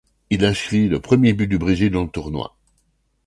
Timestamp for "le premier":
0.89-1.31